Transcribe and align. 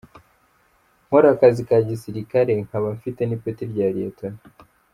Nkora 1.05 1.27
akazi 1.33 1.61
ka 1.67 1.77
gisirikali 1.89 2.51
nkaba 2.65 2.87
mfite 2.97 3.21
n’ipeti 3.25 3.63
rya 3.71 3.87
Lt. 3.95 4.19